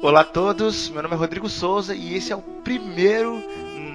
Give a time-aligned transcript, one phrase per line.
[0.00, 3.42] Olá a todos, meu nome é Rodrigo Souza e esse é o primeiro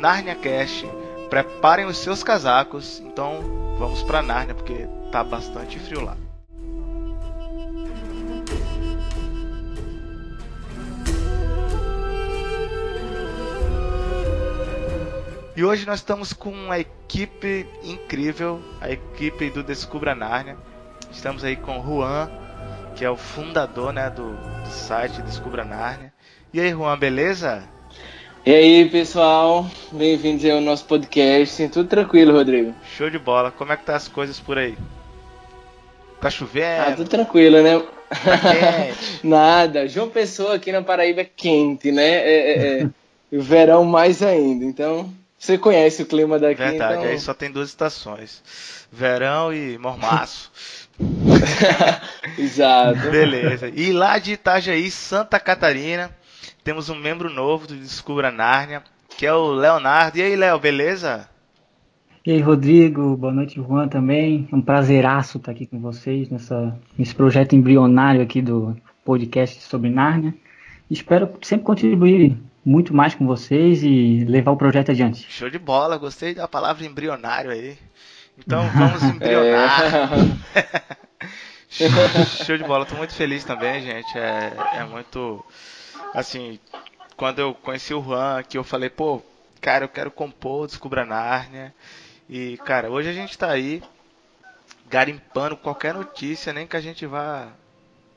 [0.01, 0.85] Narnia Cast.
[1.29, 3.39] Preparem os seus casacos, então
[3.79, 6.17] vamos para Narnia porque tá bastante frio lá.
[15.55, 20.57] E hoje nós estamos com uma equipe incrível, a equipe do Descubra Narnia.
[21.09, 22.29] Estamos aí com Juan,
[23.03, 26.13] que é o fundador né, do, do site Descubra Narnia.
[26.53, 27.61] E aí, Juan, beleza?
[28.45, 31.67] E aí, pessoal, bem-vindos ao nosso podcast.
[31.67, 32.73] Tudo tranquilo, Rodrigo?
[32.95, 33.51] Show de bola.
[33.51, 34.77] Como é que tá as coisas por aí?
[36.21, 36.81] Tá chovendo?
[36.81, 37.77] Ah, tudo tranquilo, né?
[37.77, 38.95] Tá?
[39.21, 39.85] Nada.
[39.85, 42.09] João Pessoa aqui na Paraíba é quente, né?
[42.09, 42.89] É, é, é.
[43.33, 44.63] o verão mais ainda.
[44.63, 45.13] Então,
[45.43, 46.63] você conhece o clima daqui.
[46.63, 47.09] Verdade, então...
[47.09, 48.41] aí só tem duas estações:
[48.89, 50.49] verão e mormaço.
[52.39, 53.11] Exato.
[53.11, 53.67] Beleza.
[53.67, 56.15] E lá de Itajaí, Santa Catarina,
[56.63, 58.83] temos um membro novo do Descubra Nárnia,
[59.17, 60.17] que é o Leonardo.
[60.17, 61.27] E aí, Léo, beleza?
[62.25, 64.47] E aí, Rodrigo, boa noite, Juan também.
[64.49, 69.89] É um prazeraço estar aqui com vocês nessa, nesse projeto embrionário aqui do podcast sobre
[69.89, 70.33] Nárnia.
[70.89, 75.25] Espero sempre contribuir muito mais com vocês e levar o projeto adiante.
[75.29, 77.77] Show de bola, gostei da palavra embrionário aí.
[78.37, 79.81] Então vamos embrionar.
[80.55, 80.83] É.
[82.45, 84.17] Show de bola, tô muito feliz também, gente.
[84.17, 85.43] É, é muito.
[86.13, 86.59] Assim,
[87.17, 89.21] quando eu conheci o Juan, que eu falei, pô,
[89.59, 91.73] cara, eu quero compor, descubra Nárnia.
[92.29, 93.81] E, cara, hoje a gente tá aí
[94.89, 97.47] garimpando qualquer notícia, nem que a gente vá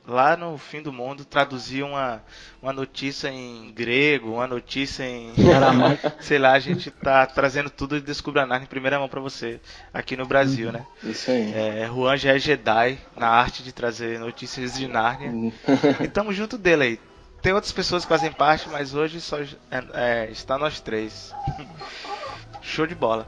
[0.07, 2.23] lá no fim do mundo traduzir uma,
[2.61, 5.33] uma notícia em grego, uma notícia em.
[6.21, 9.59] sei lá, a gente tá trazendo tudo de Descubra Narnia em primeira mão para você
[9.93, 10.85] aqui no Brasil, né?
[11.03, 11.53] Isso aí.
[11.53, 15.53] É, Juan já é Jedi na arte de trazer notícias de Narnia.
[16.01, 16.99] e tamo junto dele aí.
[17.41, 19.49] Tem outras pessoas que fazem parte, mas hoje só é,
[19.93, 21.33] é, está nós três.
[22.61, 23.27] Show de bola.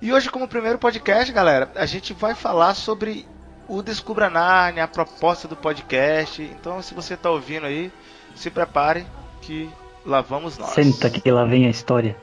[0.00, 3.28] E hoje, como primeiro podcast, galera, a gente vai falar sobre
[3.70, 6.42] o Descubra Narnia, a proposta do podcast.
[6.42, 7.92] Então, se você está ouvindo aí,
[8.34, 9.06] se prepare
[9.40, 9.70] que
[10.04, 10.70] lá vamos nós.
[10.70, 12.16] Senta que lá vem a história.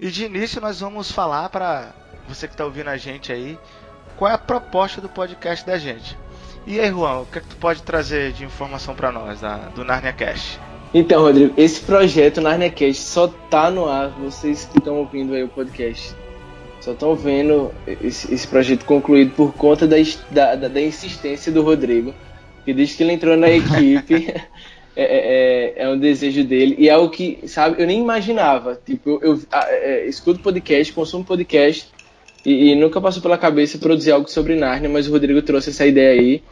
[0.00, 3.58] E de início nós vamos falar para você que está ouvindo a gente aí,
[4.16, 6.16] qual é a proposta do podcast da gente.
[6.66, 9.56] E aí, Juan, o que, é que tu pode trazer de informação para nós da,
[9.74, 10.60] do Narnia Cash?
[10.94, 15.42] Então, Rodrigo, esse projeto Narnia Cash só tá no ar, vocês que estão ouvindo aí
[15.42, 16.14] o podcast.
[16.80, 19.96] Só estão vendo esse, esse, projeto concluído por conta da,
[20.30, 22.12] da, da, insistência do Rodrigo.
[22.64, 24.34] Que desde que ele entrou na equipe,
[24.94, 26.76] é, é, é, um desejo dele.
[26.78, 28.78] E é o que, sabe, eu nem imaginava.
[28.84, 31.88] Tipo, eu, eu é, escuto podcast, consumo podcast,
[32.44, 35.86] e, e, nunca passou pela cabeça produzir algo sobre Narnia, mas o Rodrigo trouxe essa
[35.86, 36.42] ideia aí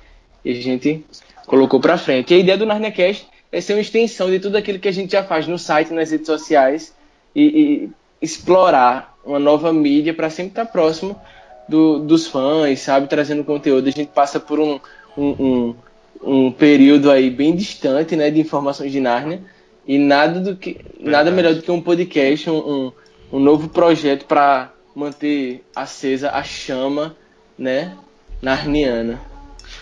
[0.45, 1.05] e a gente
[1.47, 2.33] colocou pra frente.
[2.33, 4.93] E a ideia do Narnia Cast é ser uma extensão de tudo aquilo que a
[4.93, 6.95] gente já faz no site, nas redes sociais
[7.35, 7.91] e, e
[8.23, 11.21] explorar uma nova mídia para sempre estar próximo
[11.69, 13.09] do, dos fãs, sabe?
[13.09, 13.89] Trazendo conteúdo.
[13.89, 14.79] A gente passa por um,
[15.17, 15.75] um, um,
[16.23, 19.41] um período aí bem distante né, de informações de Narnia
[19.87, 22.93] e nada, do que, nada melhor do que um podcast, um, um,
[23.33, 27.17] um novo projeto para manter acesa a chama,
[27.59, 27.97] né,
[28.41, 29.21] narniana.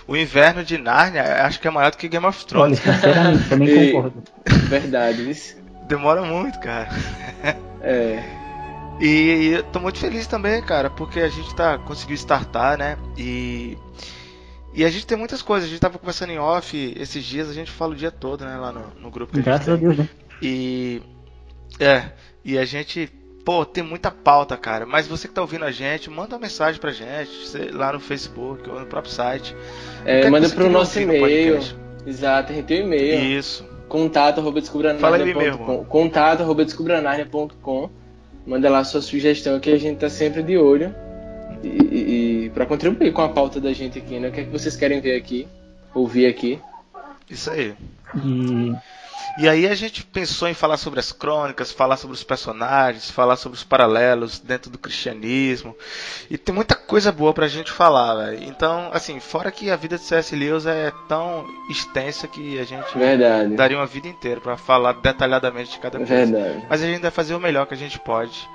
[0.07, 2.81] O inverno de Narnia acho que é maior do que Game of Thrones.
[2.81, 4.23] Olha, sinceramente, também concordo.
[4.69, 5.57] Verdade, isso.
[5.87, 6.89] Demora muito, cara.
[7.83, 8.39] É.
[9.01, 12.99] E, e eu tô muito feliz também, cara, porque a gente tá conseguiu startar, né?
[13.17, 13.79] E
[14.75, 15.69] e a gente tem muitas coisas.
[15.69, 18.57] A gente tava conversando em off esses dias, a gente fala o dia todo, né,
[18.57, 20.09] lá no, no grupo que Graças a, a Deus, né?
[20.43, 21.01] E
[21.79, 22.11] é,
[22.45, 23.09] e a gente
[23.49, 24.85] Pô, tem muita pauta, cara.
[24.85, 27.31] Mas você que tá ouvindo a gente, manda uma mensagem pra gente,
[27.73, 29.57] lá no Facebook ou no próprio site.
[30.05, 31.59] É, manda pro nosso e-mail.
[32.07, 33.39] Exato, a gente tem um e-mail.
[33.39, 33.67] Isso.
[33.89, 35.83] Contato arroba descubranarnia.com.
[35.87, 37.89] Contato arroba descubranarnia.com.
[38.47, 40.95] Manda lá sua sugestão que a gente tá sempre de olho.
[41.65, 44.29] E, e, e para contribuir com a pauta da gente aqui, né?
[44.29, 45.49] O que é que vocês querem ver aqui?
[45.95, 46.61] Ouvir aqui?
[47.31, 47.75] Isso aí.
[48.15, 48.75] E
[49.37, 53.37] e aí a gente pensou em falar sobre as crônicas, falar sobre os personagens, falar
[53.37, 55.77] sobre os paralelos dentro do cristianismo.
[56.31, 58.45] E tem muita coisa boa pra gente falar, véio.
[58.45, 60.35] Então, assim, fora que a vida de C.S.
[60.35, 63.55] Lewis é tão extensa que a gente Verdade.
[63.55, 66.15] daria uma vida inteira para falar detalhadamente de cada coisa.
[66.15, 66.67] Verdade.
[66.69, 68.49] Mas a gente vai fazer o melhor que a gente pode.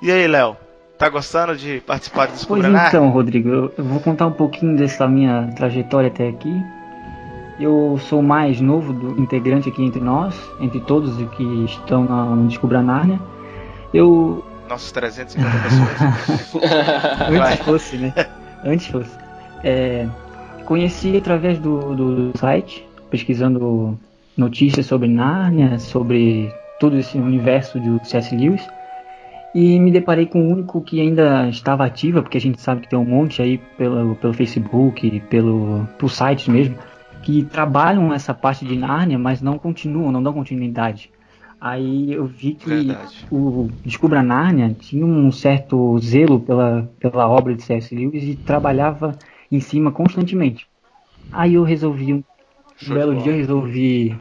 [0.00, 0.56] E aí, Léo?
[0.98, 5.50] Tá gostando de participar do Pois então, Rodrigo, eu vou contar um pouquinho dessa minha
[5.56, 6.52] trajetória até aqui.
[7.58, 12.04] Eu sou o mais novo do integrante aqui entre nós, entre todos os que estão
[12.04, 13.20] na Descubra Nárnia.
[13.92, 14.44] Eu.
[14.68, 16.64] Nossos 350 pessoas.
[17.30, 18.14] Antes fosse, né?
[18.64, 19.16] Antes fosse.
[19.62, 20.08] É,
[20.64, 23.96] conheci através do, do site, pesquisando
[24.36, 28.34] notícias sobre Nárnia, sobre todo esse universo do C.S.
[28.34, 28.66] Lewis.
[29.54, 32.88] E me deparei com o único que ainda estava ativa, porque a gente sabe que
[32.88, 36.76] tem um monte aí pelo, pelo Facebook, pelo, por sites mesmo,
[37.24, 41.10] que trabalham essa parte de Nárnia, mas não continuam, não dão continuidade.
[41.58, 43.26] Aí eu vi que Verdade.
[43.30, 47.94] o Descubra Nárnia tinha um certo zelo pela, pela obra de C.S.
[47.94, 49.18] Lewis e trabalhava
[49.50, 50.66] em cima constantemente.
[51.32, 52.22] Aí eu resolvi, um
[52.76, 54.14] Show belo dia, eu resolvi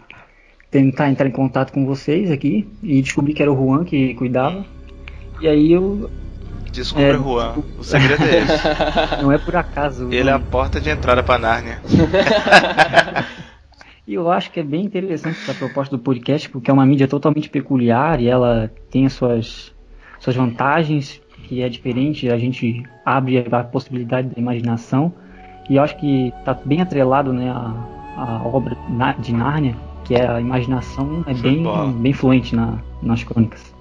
[0.72, 4.66] tentar entrar em contato com vocês aqui e descobri que era o Juan que cuidava.
[5.42, 6.10] E aí eu.
[6.74, 7.54] Descubra é, Juan.
[7.78, 9.22] O segredo é esse.
[9.22, 10.12] Não é por acaso.
[10.12, 11.80] Ele é a porta de entrada pra Nárnia.
[14.06, 17.08] E eu acho que é bem interessante essa proposta do podcast, porque é uma mídia
[17.08, 19.74] totalmente peculiar e ela tem as suas,
[20.20, 25.14] suas vantagens, que é diferente, a gente abre a possibilidade da imaginação.
[25.70, 27.74] E eu acho que está bem atrelado né, a,
[28.18, 28.75] a obra
[29.20, 29.74] de Nárnia,
[30.04, 31.64] que é a imaginação, é bem,
[32.02, 33.73] bem fluente na, nas crônicas.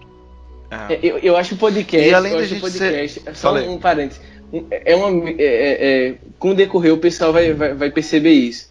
[0.73, 0.99] É.
[1.03, 2.09] Eu, eu acho o podcast.
[2.09, 3.35] E além da gente podcast, ser...
[3.35, 3.69] Só Falei.
[3.69, 4.23] um parênteses.
[4.71, 8.71] É uma, é, é, é, com o decorrer, o pessoal vai, vai, vai, perceber isso.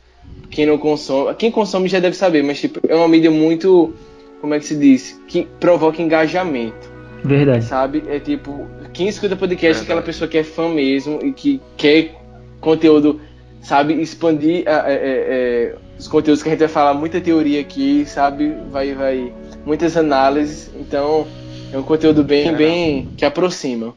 [0.49, 1.33] Quem não consome.
[1.35, 3.93] Quem consome já deve saber, mas tipo, é uma mídia muito.
[4.39, 5.19] Como é que se diz?
[5.27, 6.89] Que provoca engajamento.
[7.23, 7.63] Verdade.
[7.65, 8.03] Sabe?
[8.07, 12.15] É tipo, quem escuta podcast é aquela pessoa que é fã mesmo e que quer
[12.59, 13.21] conteúdo,
[13.61, 18.55] sabe, expandir é, é, os conteúdos que a gente vai falar, muita teoria aqui, sabe?
[18.71, 19.31] Vai, vai,
[19.65, 20.71] muitas análises.
[20.75, 21.27] Então,
[21.71, 23.95] é um conteúdo bem, bem que aproxima.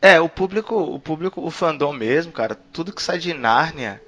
[0.00, 4.02] É, o público, o público, o fandom mesmo, cara, tudo que sai de Nárnia,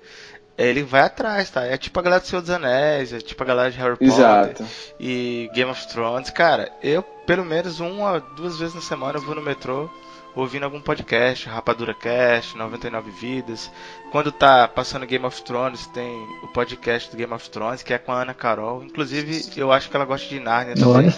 [0.58, 1.64] ele vai atrás, tá?
[1.64, 4.08] É tipo a galera do Senhor dos Anéis, é tipo a galera de Harry Potter
[4.08, 4.64] Exato.
[5.00, 6.30] e Game of Thrones.
[6.30, 9.90] Cara, eu, pelo menos uma, duas vezes na semana eu vou no metrô
[10.36, 13.70] ouvindo algum podcast, Rapadura Cast, 99 Vidas.
[14.12, 17.98] Quando tá passando Game of Thrones, tem o podcast do Game of Thrones, que é
[17.98, 18.84] com a Ana Carol.
[18.84, 21.10] Inclusive, eu acho que ela gosta de Narnia também.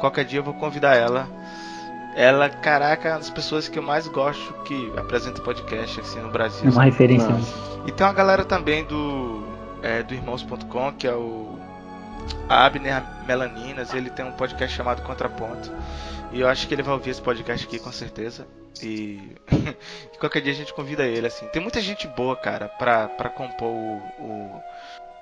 [0.00, 1.28] Qualquer dia eu vou convidar ela.
[2.16, 6.30] Ela, caraca, é uma das pessoas que eu mais gosto que apresenta podcast assim no
[6.30, 6.68] Brasil.
[6.68, 7.28] É uma referência.
[7.86, 9.44] E tem uma galera também do,
[9.82, 11.58] é, do Irmãos.com, que é o
[12.48, 13.92] Abner Melaninas.
[13.92, 15.70] Ele tem um podcast chamado Contraponto.
[16.32, 18.46] E eu acho que ele vai ouvir esse podcast aqui com certeza.
[18.80, 19.20] E,
[20.14, 21.46] e qualquer dia a gente convida ele, assim.
[21.48, 24.62] Tem muita gente boa, cara, pra, pra compor o, o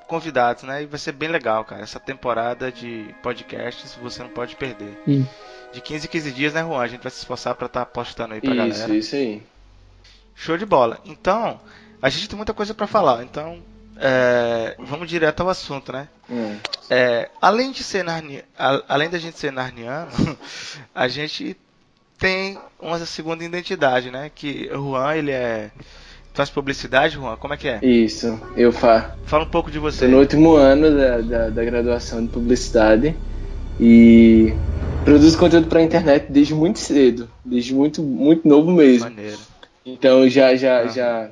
[0.07, 0.83] convidados, né?
[0.83, 1.83] E vai ser bem legal, cara.
[1.83, 5.01] Essa temporada de podcasts você não pode perder.
[5.05, 5.27] Sim.
[5.73, 6.81] De 15 em 15 dias, né, Juan?
[6.81, 8.95] A gente vai se esforçar pra estar tá postando aí pra isso, galera.
[8.95, 9.43] Isso, isso aí.
[10.35, 10.99] Show de bola.
[11.05, 11.61] Então,
[12.03, 13.23] a gente tem muita coisa para falar.
[13.23, 13.63] Então,
[13.97, 16.09] é, vamos direto ao assunto, né?
[16.29, 16.59] Hum.
[16.89, 18.43] É, além de ser narni...
[18.89, 20.11] além da gente ser narniano,
[20.93, 21.57] a gente
[22.21, 24.31] tem uma segunda identidade, né?
[24.33, 25.71] Que o Juan, ele é
[26.35, 27.37] faz publicidade, Juan?
[27.37, 27.81] Como é que é?
[27.83, 29.17] Isso, eu faço.
[29.25, 30.05] Fala um pouco de você.
[30.05, 33.17] Tô no último ano da, da, da graduação de publicidade
[33.81, 34.53] e
[35.05, 39.09] produzo conteúdo para internet desde muito cedo, desde muito muito novo mesmo.
[39.11, 39.39] Maneiro.
[39.85, 40.89] Então já já ah.
[40.89, 41.31] já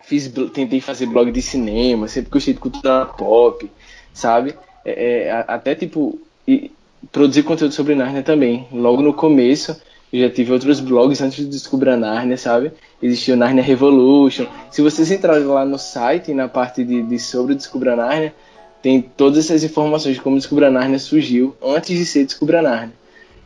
[0.00, 3.70] fiz, tentei fazer blog de cinema, sempre gostei de cultura pop,
[4.12, 4.54] sabe?
[4.84, 6.72] É, é, até tipo, e,
[7.12, 8.66] produzir conteúdo sobre Narnia também.
[8.72, 9.78] Logo no começo,
[10.12, 12.72] eu já tive outros blogs antes de descobrir a Narnia, sabe?
[13.02, 14.46] Existia o Narnia Revolution.
[14.70, 18.34] Se vocês entrarem lá no site, na parte de, de sobre Descubra Narnia,
[18.82, 22.94] tem todas essas informações de como Descubra Narnia surgiu antes de ser Descubra Narnia.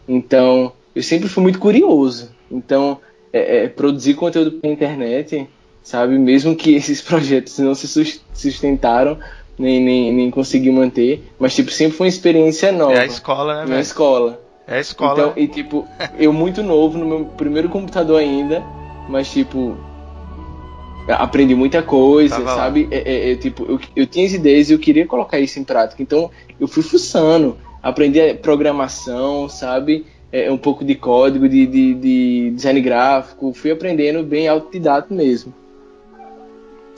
[0.08, 2.30] Então, eu sempre fui muito curioso.
[2.50, 2.98] Então,
[3.32, 5.48] é, é, produzir conteúdo para internet
[5.82, 6.18] sabe?
[6.18, 7.88] Mesmo que esses projetos não se
[8.32, 9.18] sustentaram,
[9.58, 12.94] nem, nem, nem consegui manter, mas, tipo, sempre foi uma experiência nova.
[12.94, 13.74] É a escola, né, velho?
[13.74, 14.41] É a escola.
[14.66, 15.12] É a escola.
[15.12, 15.86] Então, e, tipo,
[16.18, 18.62] eu muito novo, no meu primeiro computador ainda,
[19.08, 19.76] mas, tipo,
[21.08, 22.88] aprendi muita coisa, Tava sabe?
[22.90, 25.64] É, é, é, tipo, eu, eu tinha as ideias e eu queria colocar isso em
[25.64, 26.02] prática.
[26.02, 30.06] Então, eu fui fuçando, aprendi programação, sabe?
[30.30, 35.52] É, um pouco de código, de, de, de design gráfico, fui aprendendo bem autodidata mesmo.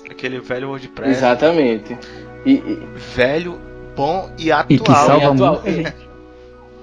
[0.09, 1.11] Aquele velho WordPress.
[1.11, 1.97] Exatamente.
[2.45, 2.79] E, e...
[3.17, 3.59] Velho,
[3.97, 4.67] bom e atual.
[4.69, 5.63] E que salva e atual.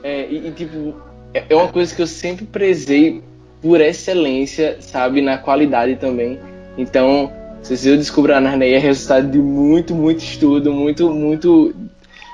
[0.04, 0.96] É, e, e, tipo,
[1.34, 3.24] é, é uma coisa que eu sempre prezei
[3.62, 6.40] por excelência, sabe, na qualidade também.
[6.78, 7.32] Então,
[7.62, 11.76] se eu descobrir a Narnia é resultado de muito, muito estudo, muito, muito,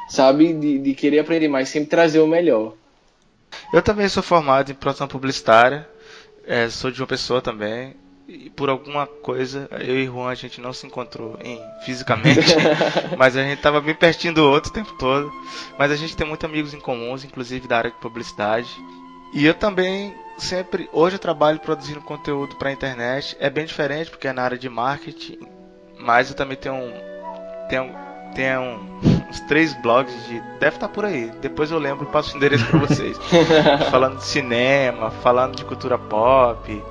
[0.10, 2.74] sabe, de, de querer aprender mais, sempre trazer o melhor.
[3.74, 5.88] Eu também sou formado em produção publicitária,
[6.46, 7.94] é, sou de uma pessoa também,
[8.28, 12.54] e por alguma coisa, eu e Juan a gente não se encontrou em, fisicamente,
[13.18, 15.32] mas a gente tava bem pertinho do outro o tempo todo.
[15.80, 18.70] Mas a gente tem muitos amigos em comuns, inclusive da área de publicidade.
[19.34, 23.38] E eu também sempre, hoje eu trabalho produzindo conteúdo para internet.
[23.40, 25.40] É bem diferente porque é na área de marketing,
[25.98, 26.94] mas eu também tenho um,
[27.70, 27.96] tenho,
[28.36, 29.00] tenho um,
[29.32, 31.32] uns três blogs de, deve estar tá por aí.
[31.40, 33.18] Depois eu lembro e passo o endereço para vocês.
[33.90, 36.84] falando de cinema, falando de cultura pop.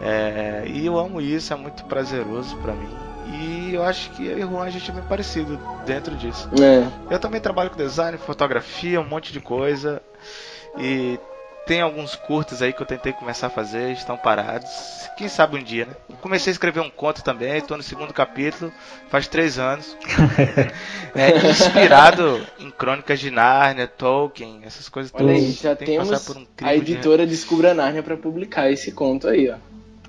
[0.00, 2.88] É, e eu amo isso, é muito prazeroso para mim.
[3.28, 6.48] E eu acho que eu e o Juan a gente é bem parecido dentro disso.
[6.60, 6.86] É.
[7.12, 10.00] Eu também trabalho com design, fotografia, um monte de coisa.
[10.78, 11.18] E
[11.66, 14.70] tem alguns curtas aí que eu tentei começar a fazer, estão parados.
[15.16, 15.94] Quem sabe um dia, né?
[16.20, 18.72] Comecei a escrever um conto também, estou no segundo capítulo,
[19.08, 19.96] faz três anos.
[21.14, 25.42] é, inspirado em Crônicas de Nárnia, Tolkien, essas coisas Olha todas.
[25.42, 27.32] Aí, já Tem temos um a editora de...
[27.32, 29.56] Descubra Nárnia para publicar esse conto aí, ó.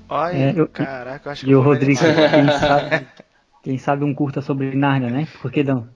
[0.09, 3.07] Olha, é, eu, caraca, eu acho que E o Rodrigo, quem sabe,
[3.63, 5.27] quem sabe um curta sobre Nárnia, né?
[5.41, 5.89] Por que não?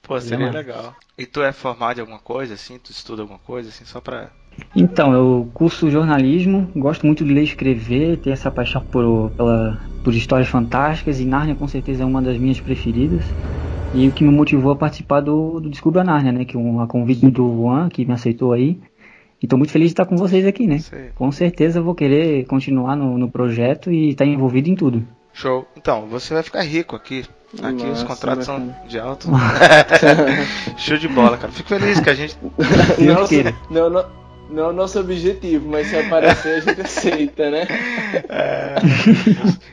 [0.00, 0.94] Pô, seria legal.
[1.18, 2.78] E tu é formado em alguma coisa, assim?
[2.78, 4.30] Tu estuda alguma coisa, assim, só pra
[4.74, 9.80] então, eu curso jornalismo, gosto muito de ler e escrever, tenho essa paixão por, pela,
[10.02, 13.34] por histórias fantásticas e Nárnia com certeza é uma das minhas preferidas.
[13.92, 16.44] E o que me motivou a participar do, do Descubra Nárnia, né?
[16.44, 18.80] Que um, a convite do Juan, que me aceitou aí.
[19.42, 20.78] E tô muito feliz de estar com vocês aqui, né?
[20.78, 21.08] Sim.
[21.14, 25.06] Com certeza eu vou querer continuar no, no projeto e estar envolvido em tudo.
[25.32, 25.66] Show.
[25.76, 27.24] Então, você vai ficar rico aqui.
[27.62, 29.28] Aqui Nossa, os contratos são de alto.
[30.78, 31.52] Show de bola, cara.
[31.52, 32.36] Fico feliz que a gente.
[33.70, 34.06] não, não,
[34.52, 37.66] não é o nosso objetivo, mas se aparecer a gente aceita, né?
[38.28, 38.76] É,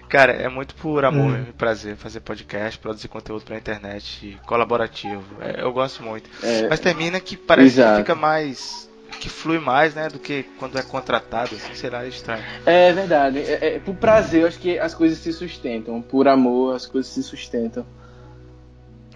[0.08, 1.42] cara, é muito por amor é.
[1.50, 5.24] e prazer fazer podcast, produzir conteúdo pra internet colaborativo.
[5.42, 6.30] É, eu gosto muito.
[6.42, 7.92] É, mas termina que parece exato.
[7.92, 8.89] que fica mais.
[9.20, 10.08] Que flui mais, né?
[10.08, 12.44] Do que quando é contratado, assim, será estranho.
[12.66, 13.40] É verdade.
[13.40, 16.02] É, é, por prazer, eu acho que as coisas se sustentam.
[16.02, 17.86] Por amor, as coisas se sustentam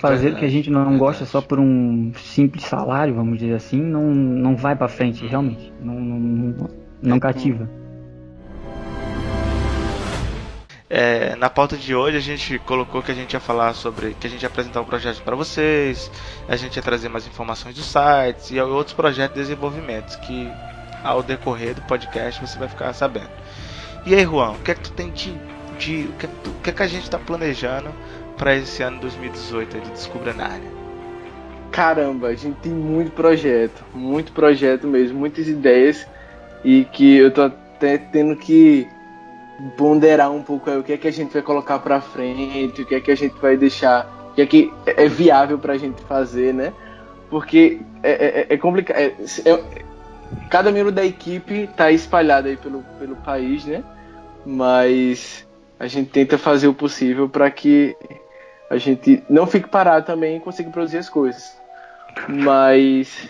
[0.04, 3.82] fazer o que a gente não gosta só por um simples salário, vamos dizer assim,
[3.82, 5.72] não, não vai para frente, realmente.
[5.80, 6.70] Não, não,
[7.02, 7.70] não cativa.
[10.96, 14.28] É, na pauta de hoje a gente colocou que a gente ia falar sobre que
[14.28, 16.12] a gente ia apresentar um projeto para vocês,
[16.48, 20.48] a gente ia trazer mais informações dos sites e outros projetos de desenvolvimento que
[21.04, 23.32] ao decorrer do podcast você vai ficar sabendo.
[24.06, 25.34] E aí, Juan, o que é que tu tem de,
[25.80, 27.90] de o, que é que tu, o que é que a gente está planejando
[28.38, 30.72] para esse ano 2018 de Descubra na área?
[31.72, 36.08] Caramba, a gente tem muito projeto, muito projeto mesmo, muitas ideias
[36.64, 38.88] e que eu tô até tendo que
[39.78, 42.86] ponderar um pouco aí, o que é que a gente vai colocar para frente, o
[42.86, 45.78] que é que a gente vai deixar, o que é que é viável para a
[45.78, 46.74] gente fazer, né?
[47.30, 48.98] Porque é, é, é, é complicado.
[48.98, 49.14] É,
[49.46, 49.64] é,
[50.50, 53.84] cada membro da equipe tá espalhado aí pelo, pelo país, né?
[54.46, 55.48] Mas
[55.80, 57.96] a gente tenta fazer o possível para que
[58.70, 61.56] a gente não fique parado também e consiga produzir as coisas.
[62.28, 63.30] Mas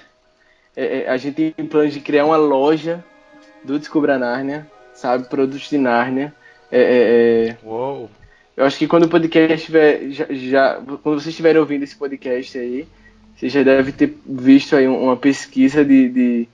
[0.76, 3.04] é, é, a gente tem planos de criar uma loja
[3.64, 5.28] do Descubra Nárnia, sabe?
[5.28, 6.34] Produtos de Nárnia.
[6.72, 8.10] É, é, é, Uou.
[8.56, 10.10] Eu acho que quando o podcast estiver.
[10.12, 12.88] Já, já, quando vocês estiverem ouvindo esse podcast aí,
[13.36, 16.10] você já deve ter visto aí uma pesquisa de.
[16.10, 16.48] de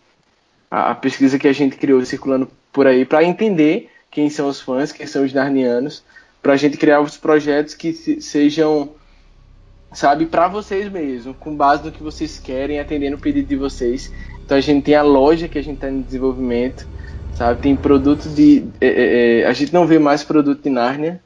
[0.72, 4.62] a, a pesquisa que a gente criou circulando por aí para entender quem são os
[4.62, 6.04] fãs, quem são os narnianos,
[6.42, 8.92] para a gente criar os projetos que sejam,
[9.94, 14.12] sabe, para vocês mesmo, com base no que vocês querem, atendendo o pedido de vocês.
[14.44, 16.88] Então a gente tem a loja que a gente está em desenvolvimento,
[17.34, 21.22] sabe, tem produto de, é, é, é, a gente não vê mais produto de Nárnia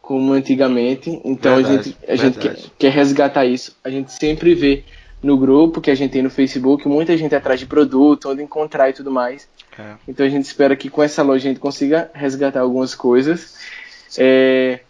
[0.00, 3.74] como antigamente, então verdade, a gente, a gente quer, quer resgatar isso.
[3.82, 4.84] A gente sempre vê
[5.22, 8.90] no grupo que a gente tem no Facebook, muita gente atrás de produto, onde encontrar
[8.90, 9.48] e tudo mais.
[9.78, 9.94] É.
[10.06, 13.56] Então a gente espera que com essa loja a gente consiga resgatar algumas coisas.
[14.18, 14.80] É,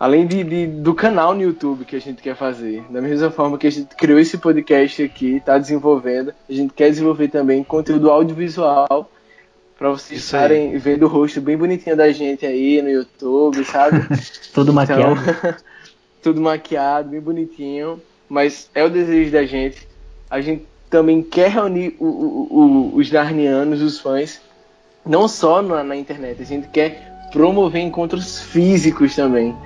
[0.00, 2.82] além de, de, do canal no YouTube que a gente quer fazer.
[2.90, 6.88] Da mesma forma que a gente criou esse podcast aqui, está desenvolvendo, a gente quer
[6.88, 9.10] desenvolver também conteúdo audiovisual
[9.80, 10.78] para vocês Isso estarem aí.
[10.78, 14.06] vendo o rosto bem bonitinho da gente aí no YouTube, sabe?
[14.52, 15.18] tudo maquiado.
[15.18, 15.54] Então,
[16.22, 17.98] tudo maquiado, bem bonitinho.
[18.28, 19.88] Mas é o desejo da gente.
[20.28, 24.42] A gente também quer reunir o, o, o, os Narnianos, os fãs,
[25.04, 29.56] não só na, na internet, a gente quer promover encontros físicos também.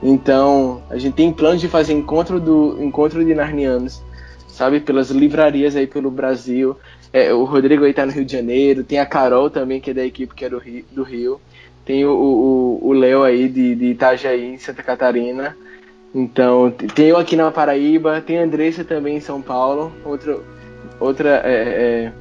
[0.00, 4.00] Então, a gente tem planos de fazer encontro do encontro de Narnianos,
[4.54, 6.76] sabe, pelas livrarias aí pelo Brasil.
[7.12, 9.94] É, o Rodrigo aí tá no Rio de Janeiro, tem a Carol também, que é
[9.94, 10.84] da equipe que é do Rio.
[10.90, 11.40] Do Rio.
[11.84, 15.54] Tem o Léo aí de, de Itajaí, em Santa Catarina.
[16.14, 20.44] Então, tem eu aqui na Paraíba, tem a Andressa também em São Paulo, outro,
[21.00, 21.52] outra é,
[22.06, 22.12] é,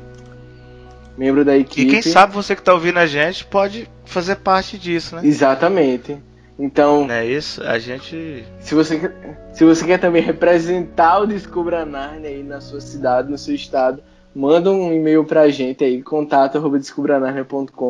[1.16, 1.88] membro da equipe.
[1.88, 5.22] E quem sabe você que está ouvindo a gente pode fazer parte disso, né?
[5.24, 6.18] Exatamente.
[6.64, 7.12] Então.
[7.12, 7.62] É isso?
[7.62, 8.46] A gente.
[8.62, 13.30] Se você, quer, se você quer também representar o Descubra Narnia aí na sua cidade,
[13.30, 14.02] no seu estado,
[14.34, 17.90] manda um e-mail pra gente aí, contato.descubranarnia.com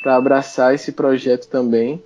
[0.00, 2.00] para abraçar esse projeto também.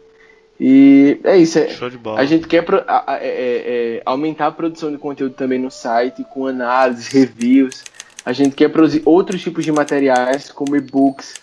[0.59, 1.59] E é isso.
[1.59, 2.19] É, Show de bola.
[2.19, 5.71] A gente quer pro, a, a, é, é, aumentar a produção de conteúdo também no
[5.71, 7.85] site, com análises, reviews.
[8.25, 11.35] A gente quer produzir outros tipos de materiais, como e-books,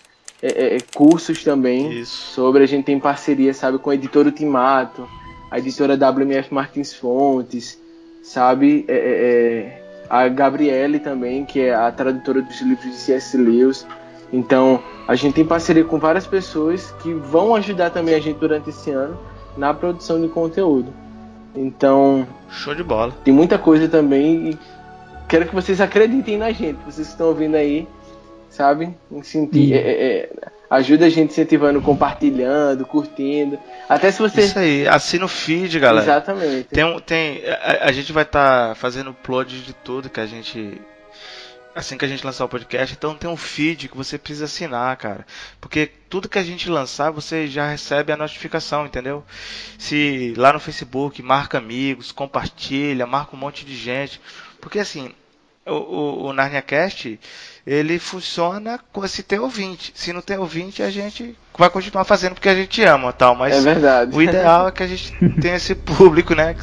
[0.42, 2.32] é, é, é, cursos também Isso.
[2.34, 2.62] sobre.
[2.62, 5.08] A gente tem parceria, sabe, com a editora Ultimato,
[5.50, 7.80] a editora WMF Martins Fontes,
[8.22, 13.36] sabe, é, é, a Gabriele também, que é a tradutora dos livros de C.S.
[13.36, 13.86] Lewis.
[14.32, 18.70] Então, a gente tem parceria com várias pessoas que vão ajudar também a gente durante
[18.70, 19.18] esse ano
[19.56, 20.92] na produção de conteúdo.
[21.54, 23.14] Então, show de bola.
[23.24, 24.58] Tem muita coisa também e
[25.28, 27.86] quero que vocês acreditem na gente, vocês que estão ouvindo aí,
[28.54, 28.94] sabe?
[29.22, 30.30] Sentir, é, é,
[30.70, 33.58] ajuda a gente incentivando, compartilhando, curtindo.
[33.88, 34.42] Até se você.
[34.42, 36.04] Isso aí, assina o feed, galera.
[36.04, 36.68] Exatamente.
[36.68, 40.26] Tem, um, tem, a, a gente vai estar tá fazendo upload de tudo que a
[40.26, 40.80] gente.
[41.74, 44.96] Assim que a gente lançar o podcast, então tem um feed que você precisa assinar,
[44.96, 45.26] cara.
[45.60, 49.24] Porque tudo que a gente lançar, você já recebe a notificação, entendeu?
[49.76, 54.20] Se lá no Facebook, marca amigos, compartilha, marca um monte de gente.
[54.60, 55.12] Porque assim,
[55.66, 57.18] o, o, o NarniaCast,
[57.66, 58.78] ele funciona
[59.08, 59.92] se tem ouvinte.
[59.94, 63.34] Se não tem ouvinte, a gente vai continuar fazendo porque a gente ama tal.
[63.34, 64.14] Mas é verdade.
[64.14, 66.54] o ideal é que a gente tenha esse público, né?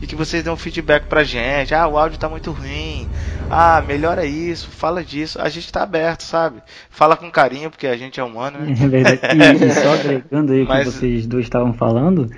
[0.00, 1.74] E que vocês dêem um feedback pra gente.
[1.74, 3.08] Ah, o áudio tá muito ruim.
[3.50, 5.38] Ah, melhora isso, fala disso.
[5.40, 6.62] A gente tá aberto, sabe?
[6.88, 8.74] Fala com carinho, porque a gente é humano, né?
[8.80, 9.64] É verdade.
[9.64, 10.84] E, e só agregando aí o mas...
[10.84, 12.30] que vocês dois estavam falando,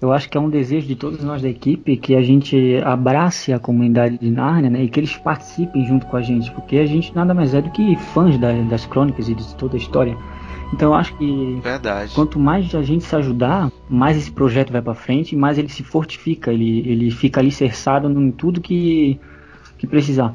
[0.00, 3.52] eu acho que é um desejo de todos nós da equipe que a gente abrace
[3.52, 6.86] a comunidade de Nárnia né, e que eles participem junto com a gente, porque a
[6.86, 10.16] gente nada mais é do que fãs da, das crônicas e de toda a história.
[10.72, 12.14] Então eu acho que Verdade.
[12.14, 15.82] quanto mais a gente se ajudar, mais esse projeto vai para frente, mais ele se
[15.82, 19.18] fortifica, ele, ele fica alicerçado em tudo que,
[19.78, 20.34] que precisar.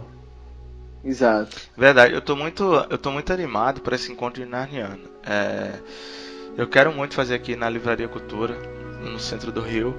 [1.06, 1.56] Exato.
[1.78, 5.04] Verdade, eu tô muito, eu tô muito animado para esse encontro de Narniano.
[5.26, 5.71] É,
[6.58, 8.58] eu quero muito fazer aqui na Livraria Cultura,
[9.03, 9.95] no centro do Rio,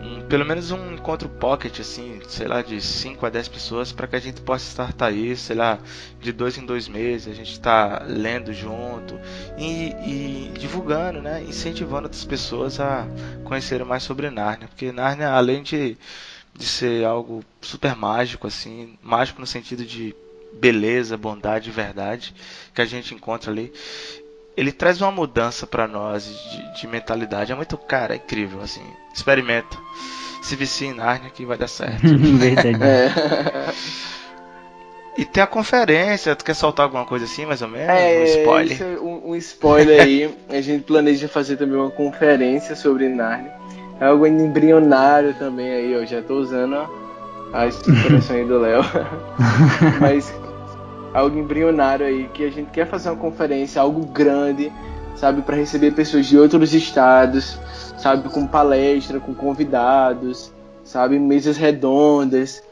[0.00, 4.06] um, pelo menos um encontro pocket, assim, sei lá, de 5 a 10 pessoas, para
[4.06, 5.78] que a gente possa estar aí, sei lá,
[6.20, 9.18] de dois em dois meses, a gente está lendo junto
[9.58, 13.06] e, e, divulgando, né, incentivando outras pessoas a
[13.44, 15.96] conhecerem mais sobre Nárnia, porque Nárnia, além de,
[16.54, 20.14] de ser algo super mágico, assim, mágico no sentido de
[20.52, 22.34] beleza, bondade e verdade
[22.74, 23.72] que a gente encontra ali.
[24.58, 27.52] Ele traz uma mudança para nós de, de, mentalidade.
[27.52, 28.82] É muito, cara, é incrível, assim.
[29.14, 29.78] Experimenta.
[30.42, 32.02] Se vicia em Narnia que vai dar certo.
[32.18, 32.82] Verdade.
[32.82, 33.72] É.
[35.16, 37.88] E tem a conferência, tu quer soltar alguma coisa assim, mais ou menos?
[37.88, 38.82] É, um spoiler.
[38.82, 40.34] É um, um, spoiler aí.
[40.48, 43.52] A gente planeja fazer também uma conferência sobre Narnia.
[44.00, 46.84] É algo embrionário também aí, eu já tô usando
[47.52, 48.82] a estruturação aí do Léo.
[50.00, 50.32] Mas
[51.18, 54.72] algo embrionário aí, que a gente quer fazer uma conferência, algo grande,
[55.16, 57.58] sabe, para receber pessoas de outros estados,
[57.98, 60.52] sabe, com palestra, com convidados,
[60.84, 62.62] sabe, mesas redondas.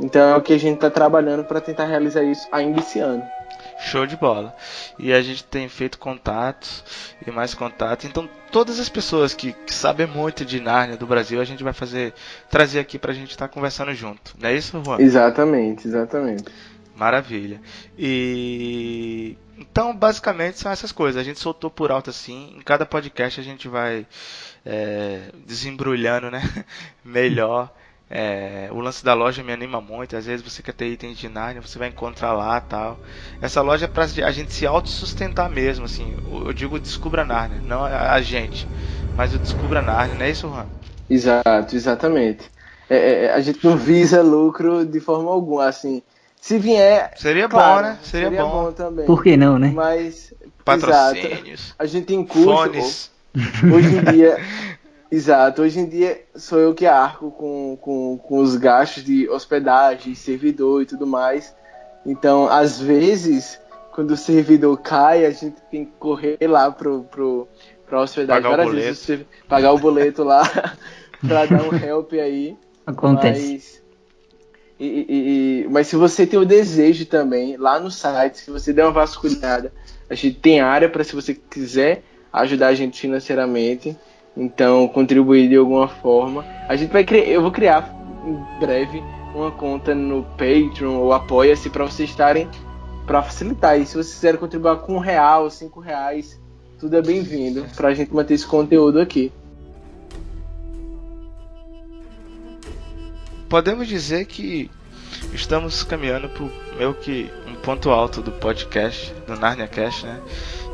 [0.00, 3.22] Então é o que a gente está trabalhando para tentar realizar isso ainda esse ano.
[3.80, 4.54] Show de bola.
[4.98, 6.84] E a gente tem feito contatos
[7.26, 8.04] e mais contatos.
[8.04, 11.72] Então, todas as pessoas que, que sabem muito de Nárnia do Brasil, a gente vai
[11.72, 12.12] fazer
[12.50, 14.34] trazer aqui pra gente estar tá conversando junto.
[14.38, 15.00] Não é isso, Juan?
[15.00, 16.44] Exatamente, exatamente.
[17.00, 17.62] Maravilha.
[17.98, 21.18] E então, basicamente são essas coisas.
[21.18, 22.54] A gente soltou por alto assim.
[22.58, 24.06] Em cada podcast a gente vai
[24.66, 26.42] é, desembrulhando, né?
[27.02, 27.72] Melhor
[28.10, 30.14] é, o lance da loja me anima muito.
[30.14, 32.98] Às vezes você quer ter item de Narnia, você vai encontrar lá tal.
[33.40, 36.14] Essa loja é pra a gente se autossustentar mesmo, assim.
[36.28, 38.68] Eu digo Descubra Narnia, não a gente,
[39.16, 40.66] mas o Descubra Narnia, não é isso, Juan?
[41.08, 42.50] Exato, exatamente.
[42.90, 46.02] É, é, a gente não visa lucro de forma alguma, assim.
[46.40, 47.12] Se vier.
[47.16, 47.98] Seria claro, bom, né?
[48.02, 48.64] Seria, seria bom.
[48.64, 48.72] bom.
[48.72, 49.06] também.
[49.06, 49.70] Por que não, né?
[49.74, 50.32] Mas.
[50.64, 51.60] Patrocínios.
[51.60, 51.74] Exato.
[51.78, 52.44] A gente tem curso.
[52.44, 53.10] Fones.
[53.72, 54.38] Hoje em dia.
[55.12, 60.14] Exato, hoje em dia sou eu que arco com, com, com os gastos de hospedagem,
[60.14, 61.52] servidor e tudo mais.
[62.06, 67.48] Então, às vezes, quando o servidor cai, a gente tem que correr lá pro, pro,
[67.88, 70.42] pra hospedagem pagar várias o vezes, pagar o boleto lá
[71.26, 72.56] pra dar um help aí.
[72.86, 73.52] Acontece.
[73.52, 73.79] Mas,
[74.86, 78.84] e, e, mas se você tem o desejo também, lá no site, se você der
[78.84, 79.72] uma vasculhada,
[80.08, 83.96] a gente tem área para se você quiser ajudar a gente financeiramente.
[84.36, 86.44] Então, contribuir de alguma forma.
[86.68, 89.02] A gente vai criar, eu vou criar em breve
[89.34, 92.48] uma conta no Patreon ou Apoia-se para vocês estarem
[93.06, 93.78] para facilitar.
[93.78, 96.40] E se vocês quiserem contribuir com um real, cinco reais,
[96.78, 99.32] tudo é bem-vindo para a gente manter esse conteúdo aqui.
[103.50, 104.70] Podemos dizer que
[105.32, 106.46] estamos caminhando para
[106.78, 110.20] meio que um ponto alto do podcast, do Narnia Cast, né?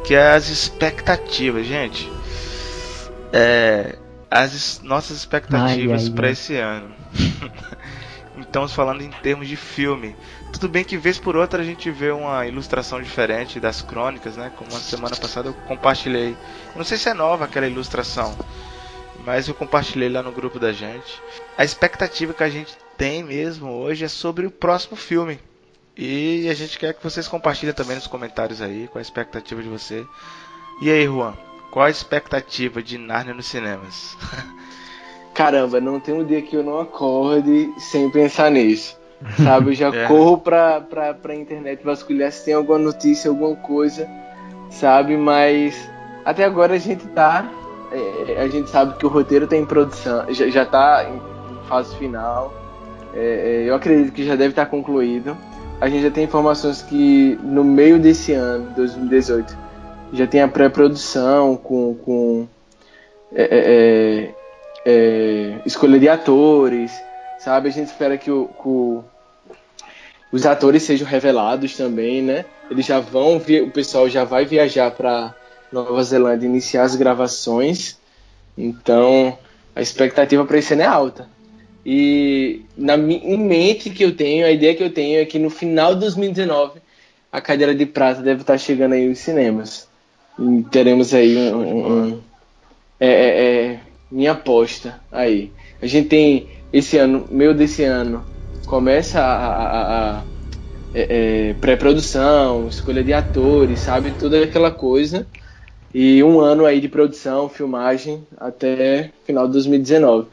[0.04, 2.06] Que é as expectativas, gente.
[3.32, 3.96] É,
[4.30, 6.94] as nossas expectativas para esse ano.
[8.36, 10.14] então, falando em termos de filme.
[10.52, 14.52] Tudo bem que vez por outra a gente vê uma ilustração diferente das crônicas, né?
[14.54, 16.32] Como a semana passada eu compartilhei.
[16.32, 18.36] Eu não sei se é nova aquela ilustração,
[19.24, 21.20] mas eu compartilhei lá no grupo da gente.
[21.56, 25.38] A expectativa que a gente tem mesmo hoje é sobre o próximo filme.
[25.96, 29.68] E a gente quer que vocês compartilhem também nos comentários aí qual a expectativa de
[29.68, 30.04] você.
[30.82, 31.34] E aí, Juan,
[31.70, 34.16] qual a expectativa de Narnia nos cinemas?
[35.32, 38.98] Caramba, não tem um dia que eu não acorde sem pensar nisso.
[39.42, 40.06] Sabe, eu já é.
[40.06, 44.08] corro pra, pra, pra internet vasculhar se tem alguma notícia, alguma coisa,
[44.70, 45.16] sabe?
[45.16, 45.76] Mas
[46.24, 47.48] até agora a gente tá.
[47.92, 51.94] É, a gente sabe que o roteiro tá em produção, já, já tá em fase
[51.96, 52.52] final.
[53.14, 55.36] É, é eu acredito que já deve estar tá concluído
[55.80, 59.56] a gente já tem informações que no meio desse ano, 2018,
[60.12, 62.48] já tem a pré-produção com, com
[63.34, 64.34] é, é,
[64.86, 66.92] é, escolha de atores,
[67.38, 67.68] sabe?
[67.68, 69.56] A gente espera que, o, que
[70.32, 72.46] os atores sejam revelados também, né?
[72.70, 75.34] Eles já vão, o pessoal já vai viajar para
[75.72, 77.98] Nova Zelândia iniciar as gravações,
[78.56, 79.36] então
[79.74, 81.28] a expectativa para esse ano é alta.
[81.84, 85.50] E na em mente que eu tenho, a ideia que eu tenho é que no
[85.50, 86.80] final de 2019
[87.30, 89.88] a cadeira de prata deve estar chegando aí nos cinemas.
[90.38, 92.20] E teremos aí um, um, um
[92.98, 95.52] é, é, é, minha aposta aí.
[95.80, 98.24] A gente tem esse ano, meio desse ano,
[98.66, 100.22] começa a, a, a
[100.94, 104.12] é, é, pré-produção, escolha de atores, sabe?
[104.18, 105.26] Toda aquela coisa.
[105.98, 110.28] E um ano aí de produção, filmagem, até final de 2019.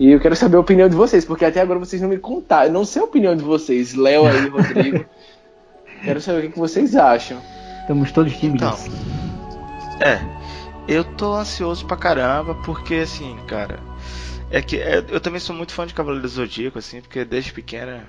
[0.00, 2.68] E eu quero saber a opinião de vocês, porque até agora vocês não me contaram.
[2.68, 5.04] Eu não sei a opinião de vocês, Léo aí, Rodrigo.
[6.02, 7.38] quero saber o que vocês acham.
[7.82, 8.86] Estamos todos tímidos.
[8.86, 10.22] Então, é,
[10.88, 13.80] eu tô ansioso pra caramba, porque assim, cara.
[14.50, 17.52] É que é, eu também sou muito fã de Cavaleiro do Zodíaco, assim, porque desde
[17.52, 18.04] pequena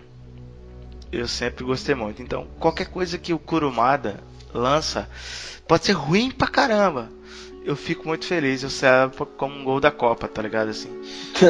[1.12, 2.22] eu sempre gostei muito.
[2.22, 4.16] Então, qualquer coisa que o Kurumada
[4.58, 5.08] lança
[5.68, 7.10] pode ser ruim pra caramba
[7.66, 8.64] eu fico muito feliz.
[8.64, 10.70] Eu celebro como um gol da Copa, tá ligado?
[10.70, 10.90] Assim,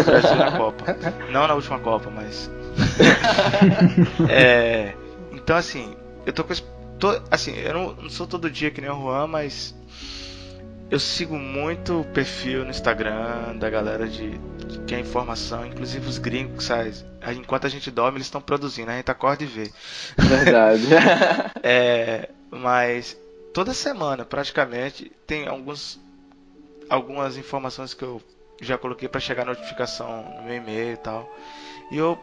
[0.06, 0.98] Brasil na Copa.
[1.30, 2.50] Não na última Copa, mas.
[4.30, 4.96] é,
[5.34, 6.54] então, assim, eu tô com.
[6.98, 9.76] Tô, assim, eu não, não, sou todo dia que nem o Juan, mas.
[10.90, 16.08] Eu sigo muito o perfil no Instagram da galera de, de que é informação, inclusive
[16.08, 16.94] os gringos que saem.
[17.36, 19.72] Enquanto a gente dorme, eles estão produzindo, a gente acorda e vê.
[20.16, 20.86] Verdade.
[21.64, 23.18] é, mas
[23.54, 26.00] toda semana, praticamente, tem alguns
[26.90, 28.22] algumas informações que eu
[28.62, 31.30] já coloquei para chegar a notificação no meu e-mail e tal.
[31.92, 32.18] E eu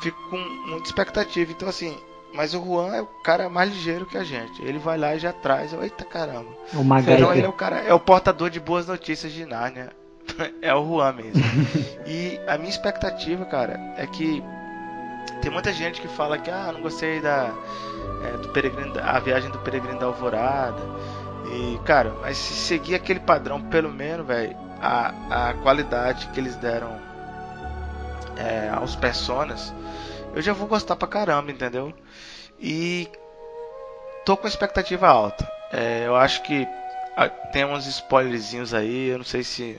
[0.00, 1.50] fico com muita expectativa.
[1.50, 1.96] Então, assim,
[2.34, 4.62] mas o Juan é o cara mais ligeiro que a gente.
[4.62, 5.72] Ele vai lá e já traz.
[5.72, 6.50] Eita caramba.
[6.74, 9.90] O então ele é o cara, é o portador de boas notícias de Nárnia.
[10.60, 11.42] é o Juan mesmo.
[12.06, 14.42] e a minha expectativa, cara, é que
[15.40, 17.52] tem muita gente que fala que ah, não gostei da
[18.22, 20.80] é, do peregrino, a viagem do peregrino da Alvorada.
[21.50, 26.56] E, cara, mas se seguir aquele padrão, pelo menos, velho, a, a qualidade que eles
[26.56, 27.00] deram
[28.36, 29.72] é, aos personas,
[30.34, 31.92] eu já vou gostar pra caramba, entendeu?
[32.60, 33.08] E
[34.24, 35.50] tô com expectativa alta.
[35.72, 36.66] É, eu acho que
[37.16, 39.78] a, tem uns spoilerzinhos aí, eu não sei se.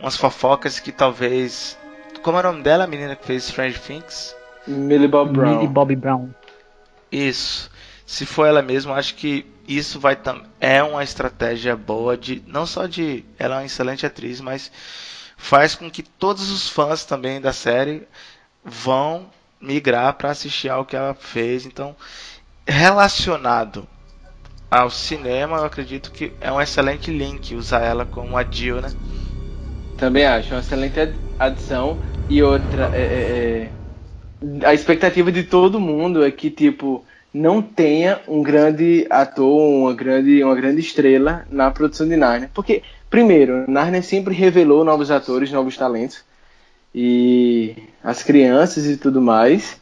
[0.00, 1.76] Umas fofocas que talvez.
[2.22, 4.37] Como é o nome dela, a menina que fez Strange Things?
[4.68, 5.54] Millie Bob Brown.
[5.54, 6.28] Millie Bobby Brown.
[7.10, 7.70] Isso.
[8.06, 10.18] Se for ela mesma, acho que isso vai
[10.60, 14.72] é uma estratégia boa de não só de ela é uma excelente atriz, mas
[15.36, 18.08] faz com que todos os fãs também da série
[18.64, 19.26] vão
[19.60, 21.66] migrar para assistir ao que ela fez.
[21.66, 21.94] Então,
[22.66, 23.86] relacionado
[24.70, 28.90] ao cinema, eu acredito que é um excelente link usar ela como a Jill, né?
[29.96, 30.98] Também acho, uma excelente
[31.38, 31.98] adição.
[32.28, 33.70] E outra, é, é, é,
[34.64, 40.42] a expectativa de todo mundo é que, tipo, não tenha um grande ator, uma grande,
[40.42, 42.50] uma grande estrela na produção de Narnia.
[42.54, 46.24] Porque, primeiro, Narnia sempre revelou novos atores, novos talentos,
[46.94, 49.80] e as crianças e tudo mais.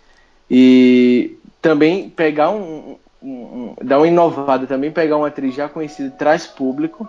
[0.51, 6.11] E também pegar um, um, um dar uma inovada, também pegar uma atriz já conhecida
[6.11, 7.09] traz público.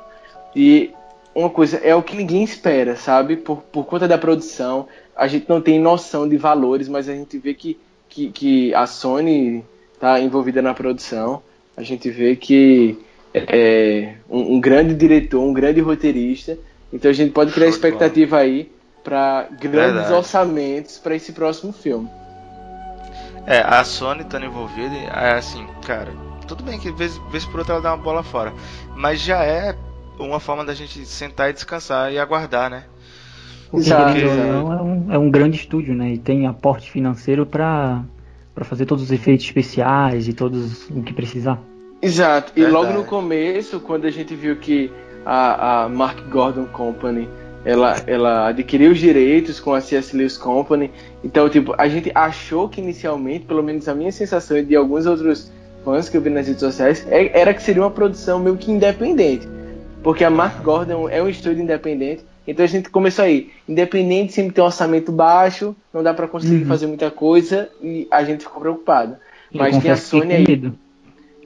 [0.55, 0.91] E
[1.33, 3.37] uma coisa, é o que ninguém espera, sabe?
[3.37, 7.37] Por, por conta da produção, a gente não tem noção de valores, mas a gente
[7.39, 7.77] vê que,
[8.07, 11.41] que, que a Sony está envolvida na produção.
[11.75, 12.97] a gente vê que
[13.33, 16.57] é um, um grande diretor, um grande roteirista.
[16.93, 18.71] Então a gente pode criar expectativa aí
[19.03, 20.13] para grandes Verdade.
[20.13, 22.09] orçamentos para esse próximo filme.
[23.45, 26.11] É, a Sony estando envolvida, é assim, cara,
[26.47, 28.53] tudo bem que vez, vez por outra ela dá uma bola fora,
[28.93, 29.73] mas já é
[30.19, 32.83] uma forma da gente sentar e descansar e aguardar, né?
[33.73, 34.19] Exato.
[34.19, 36.13] Não, é, um, é um grande estúdio, né?
[36.13, 38.03] E tem aporte financeiro para
[38.53, 41.59] para fazer todos os efeitos especiais e todos o que precisar.
[42.01, 42.51] Exato.
[42.55, 42.85] E Verdade.
[42.85, 44.91] logo no começo, quando a gente viu que
[45.23, 47.29] a, a Mark Gordon Company
[47.63, 50.15] ela, ela adquiriu os direitos com a C.S.
[50.15, 50.89] Lewis Company.
[51.23, 55.05] Então, tipo, a gente achou que inicialmente, pelo menos a minha sensação e de alguns
[55.05, 55.51] outros
[55.83, 58.71] fãs que eu vi nas redes sociais, é, era que seria uma produção meio que
[58.71, 59.47] independente.
[60.01, 62.23] Porque a Mark Gordon é um estúdio independente.
[62.47, 66.63] Então a gente começou aí, independente sempre tem um orçamento baixo, não dá para conseguir
[66.63, 66.67] uhum.
[66.67, 69.17] fazer muita coisa e a gente ficou preocupado.
[69.53, 70.45] Mas tem a Sony aí.
[70.47, 70.77] Medo.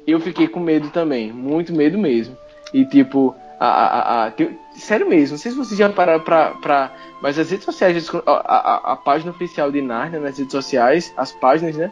[0.05, 2.35] Eu fiquei com medo também, muito medo mesmo.
[2.73, 4.33] E tipo, a, a, a,
[4.75, 6.91] sério mesmo, não sei se vocês já pararam pra, pra.
[7.21, 11.91] Mas as redes sociais, a, página oficial de Narnia nas redes sociais, as páginas, né?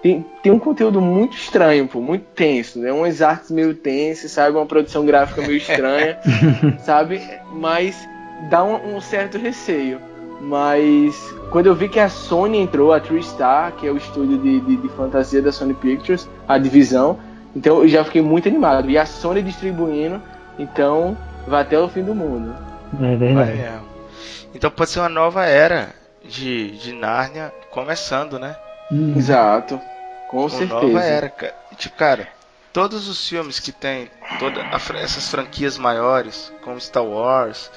[0.00, 2.92] Tem, tem um conteúdo muito estranho, pô, muito tenso, né?
[2.92, 4.56] Umas artes meio tensas, sabe?
[4.56, 6.18] Uma produção gráfica meio estranha,
[6.86, 7.20] sabe?
[7.52, 8.08] Mas
[8.50, 10.00] dá um, um, certo receio.
[10.40, 14.60] Mas quando eu vi que a Sony entrou, a TreeStar, que é o estúdio de,
[14.60, 17.18] de, de fantasia da Sony Pictures, a divisão,
[17.56, 18.88] então eu já fiquei muito animado.
[18.88, 20.22] E a Sony distribuindo
[20.58, 22.54] então, vai até o fim do mundo.
[23.00, 23.80] É verdade.
[24.54, 28.56] Então pode ser uma nova era de, de Nárnia começando, né?
[28.90, 29.14] Hum.
[29.16, 29.80] Exato.
[30.28, 30.74] Com uma certeza.
[30.74, 31.32] nova era.
[31.76, 32.28] Tipo, cara,
[32.72, 37.70] todos os filmes que tem toda a, essas franquias maiores, como Star Wars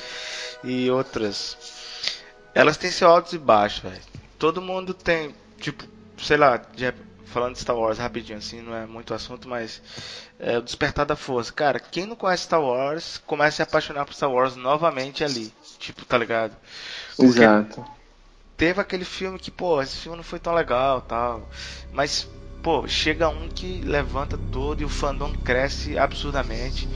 [0.63, 1.57] e outras,
[2.53, 4.01] elas têm seu altos e baixos, velho.
[4.37, 5.83] Todo mundo tem, tipo,
[6.17, 6.93] sei lá, de,
[7.25, 9.81] falando de Star Wars rapidinho, assim, não é muito assunto, mas
[10.39, 11.53] é, o Despertar da Força.
[11.53, 15.53] Cara, quem não conhece Star Wars, começa a se apaixonar por Star Wars novamente ali.
[15.77, 16.55] Tipo, tá ligado?
[17.15, 17.85] Porque Exato.
[18.61, 21.49] Teve aquele filme que, pô, esse filme não foi tão legal tal.
[21.91, 22.27] Mas,
[22.61, 26.87] pô, chega um que levanta todo e o fandom cresce absurdamente.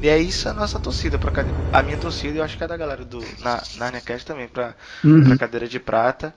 [0.00, 2.66] E é isso a nossa torcida, pra, a minha torcida e eu acho que é
[2.66, 5.24] da galera do na, na Cast também, pra, uhum.
[5.24, 6.34] pra cadeira de prata.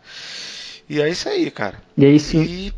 [0.89, 1.81] E é isso aí, cara.
[1.97, 2.37] E é isso.
[2.37, 2.73] E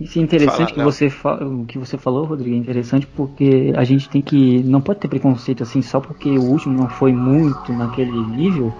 [0.00, 1.06] isso é interessante Fala, que você
[1.44, 5.08] o que você falou, Rodrigo, é interessante porque a gente tem que não pode ter
[5.08, 8.72] preconceito assim só porque o último não foi muito naquele nível.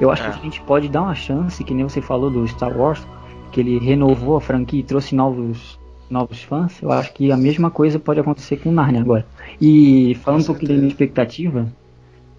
[0.00, 0.30] Eu acho é.
[0.30, 3.04] que a gente pode dar uma chance, que nem você falou do Star Wars,
[3.50, 5.78] que ele renovou a franquia e trouxe novos
[6.12, 6.80] novos fãs.
[6.80, 9.26] Eu acho que a mesma coisa pode acontecer com Narnia agora.
[9.60, 11.66] E falando um pouquinho da minha expectativa,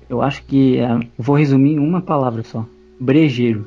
[0.07, 2.65] eu acho que é, vou resumir em uma palavra só:
[2.99, 3.65] brejeiro.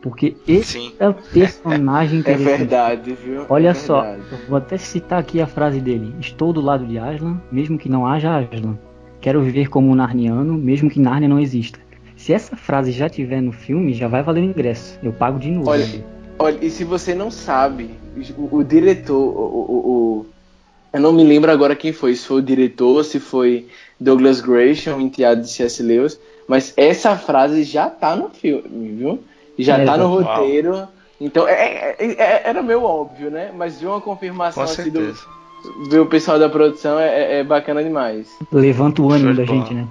[0.00, 0.92] Porque esse Sim.
[1.00, 3.46] é o personagem que É verdade, viu?
[3.48, 4.04] Olha é só,
[4.46, 6.14] vou até citar aqui a frase dele.
[6.20, 8.78] Estou do lado de Aslan, mesmo que não haja Aslan.
[9.20, 11.78] Quero viver como um narniano, mesmo que Narnia não exista.
[12.14, 14.98] Se essa frase já tiver no filme, já vai valer o ingresso.
[15.02, 15.70] Eu pago de novo.
[15.70, 15.86] Olha,
[16.38, 17.90] olha e se você não sabe,
[18.36, 20.26] o, o diretor, o, o, o,
[20.92, 23.68] eu não me lembro agora quem foi, se foi o diretor, se foi
[23.98, 25.82] Douglas Gresham, enteado de C.S.
[25.82, 29.18] Lewis, mas essa frase já tá no filme, viu?
[29.58, 30.88] já é, tá no roteiro.
[31.20, 33.52] Então, é, é, é, era meio óbvio, né?
[33.56, 35.14] Mas de uma confirmação assim do,
[35.88, 38.28] ver o pessoal da produção é, é, é bacana demais.
[38.52, 39.86] Levanta o ânimo da gente, né?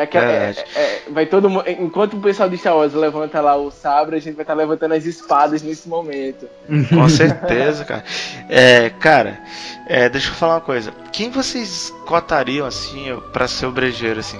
[0.00, 3.56] É que é, é, vai todo mundo, enquanto o pessoal de Star Wars levanta lá
[3.56, 6.48] o sabre, a gente vai estar tá levantando as espadas nesse momento.
[6.88, 8.04] Com certeza, cara.
[8.48, 9.40] É, cara,
[9.86, 10.92] é, deixa eu falar uma coisa.
[11.12, 14.38] Quem vocês cotariam assim para ser o brejeiro assim?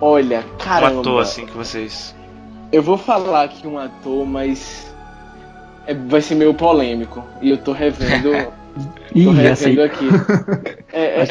[0.00, 2.14] Olha, cara, um ator assim que vocês
[2.72, 4.90] eu vou falar aqui um ator, mas
[5.86, 7.22] é, vai ser meio polêmico.
[7.42, 8.30] E eu tô revendo.
[9.14, 10.08] Ih, tô revendo aqui.
[10.94, 11.24] É, é,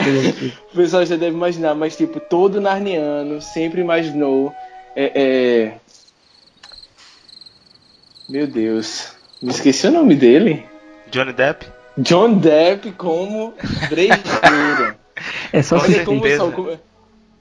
[0.74, 4.52] o pessoal já deve imaginar, mas tipo, todo narniano sempre imaginou.
[4.96, 5.74] É, é,
[8.28, 9.14] meu Deus.
[9.40, 10.66] Me esqueci o nome dele.
[11.12, 11.68] Johnny Depp?
[11.96, 13.54] John Depp como
[13.88, 14.96] brejeiro.
[15.54, 16.80] é só Olha como, como,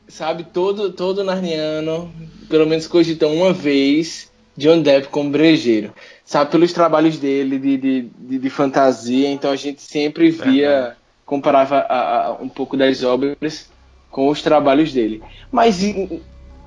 [0.07, 2.13] sabe, todo, todo narniano,
[2.51, 4.30] pelo menos cogitam uma vez
[4.61, 5.93] John Depp como brejeiro.
[6.25, 10.97] Sabe, pelos trabalhos dele de, de, de, de fantasia, então a gente sempre via,
[11.27, 13.69] comparava a, a, um pouco das obras
[14.11, 15.23] com os trabalhos dele.
[15.51, 15.83] Mas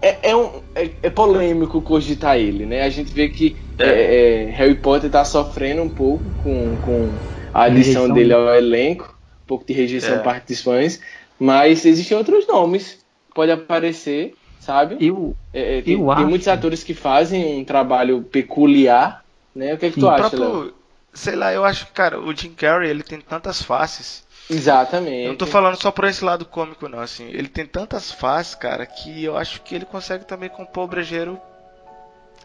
[0.01, 2.81] é, é, um, é, é, polêmico cogitar ele, né?
[2.81, 3.87] A gente vê que é.
[3.87, 7.09] é, é Harry Potter está sofrendo um pouco com, com
[7.53, 10.99] a adição dele ao elenco, um pouco de rejeição por parte dos fãs,
[11.39, 13.03] mas existem outros nomes
[13.33, 14.97] pode aparecer, sabe?
[14.99, 19.23] Eu, é, é tem, eu tem muitos atores que fazem um trabalho peculiar,
[19.55, 19.73] né?
[19.73, 20.73] O que é que Sim, tu acha, próprio, Léo?
[21.13, 25.23] Sei lá, eu acho que, cara, o Jim Carrey, ele tem tantas faces Exatamente.
[25.23, 26.99] Eu não tô falando só por esse lado cômico, não.
[26.99, 30.87] Assim, ele tem tantas faces, cara, que eu acho que ele consegue também compor o
[30.87, 31.39] brejeiro.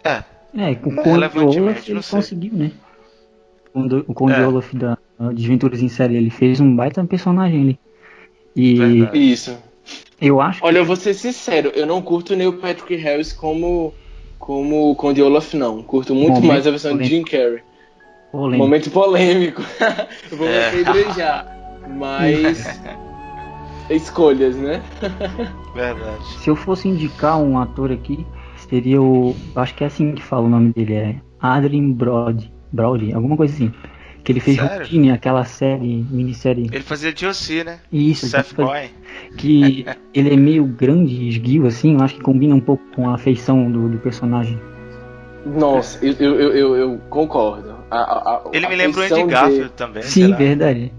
[0.04, 0.22] É.
[0.56, 2.72] É, com o Conde Olaf ele conseguiu, né?
[4.06, 4.46] O Conde é.
[4.46, 4.96] Olaf da
[5.32, 7.78] Desventuras em Série, ele fez um baita personagem ali.
[8.54, 8.74] E.
[8.76, 9.18] Verdade.
[9.18, 9.58] Isso.
[10.20, 10.64] Eu acho.
[10.64, 13.94] Olha, eu vou ser sincero, eu não curto nem o Patrick Harris como
[14.38, 15.82] como o Conde Olaf, não.
[15.82, 17.10] Curto muito Momento mais a versão polêmico.
[17.10, 17.62] de Jim Carrey.
[18.32, 18.64] Polêmico.
[18.64, 19.62] Momento polêmico.
[20.30, 21.14] eu vou é.
[21.14, 21.46] já.
[21.86, 22.80] Mas.
[23.90, 24.82] Escolhas, né?
[25.74, 26.24] Verdade.
[26.38, 28.26] Se eu fosse indicar um ator aqui,
[28.68, 29.34] seria o.
[29.56, 32.52] Acho que é assim que fala o nome dele, é Adrien Brody.
[32.70, 33.72] Brody, alguma coisa assim.
[34.28, 34.80] Que ele fez Sério?
[34.80, 36.68] Routine, aquela série, minissérie.
[36.70, 37.80] Ele fazia DLC, né?
[37.90, 38.90] Isso, Seth Boy.
[39.38, 43.16] Que ele é meio grande, esguio, assim, eu acho que combina um pouco com a
[43.16, 44.60] feição do, do personagem.
[45.46, 47.74] Nossa, eu, eu, eu, eu concordo.
[47.90, 49.70] A, a, a, ele me lembrou Andy Garfield de...
[49.70, 50.02] também.
[50.02, 50.92] Sim, verdade.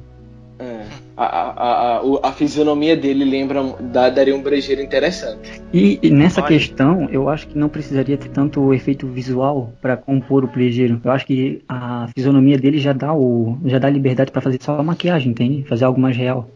[1.20, 5.62] A, a, a, a, fisionomia dele lembra, dá, daria um brejeiro interessante.
[5.74, 6.48] E, e nessa Olha.
[6.48, 11.02] questão, eu acho que não precisaria ter tanto efeito visual para compor o brejeiro.
[11.04, 14.80] Eu acho que a fisionomia dele já dá o já dá liberdade para fazer só
[14.80, 15.66] a maquiagem, entende?
[15.66, 16.50] Fazer algo mais real.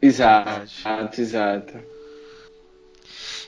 [0.00, 1.74] Exato, exato.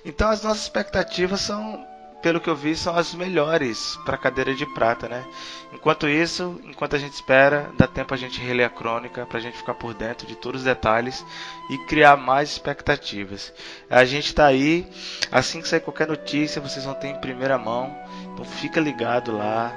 [0.04, 1.82] Então as nossas expectativas são
[2.24, 5.26] pelo que eu vi, são as melhores para cadeira de prata, né?
[5.74, 9.42] Enquanto isso, enquanto a gente espera, dá tempo a gente reler a crônica para a
[9.42, 11.22] gente ficar por dentro de todos os detalhes
[11.68, 13.52] e criar mais expectativas.
[13.90, 14.86] A gente está aí,
[15.30, 17.94] assim que sair qualquer notícia, vocês vão ter em primeira mão.
[18.32, 19.70] Então fica ligado lá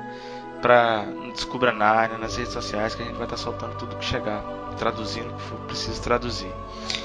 [0.62, 4.06] para Descubra Narnia nas redes sociais que a gente vai estar tá soltando tudo que
[4.06, 4.42] chegar,
[4.80, 6.52] traduzindo o que for preciso traduzir.